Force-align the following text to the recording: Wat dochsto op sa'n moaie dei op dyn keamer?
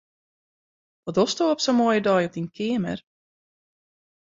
Wat 1.05 1.15
dochsto 1.17 1.43
op 1.53 1.59
sa'n 1.61 1.77
moaie 1.79 2.01
dei 2.07 2.21
op 2.27 2.33
dyn 2.35 2.53
keamer? 2.57 2.99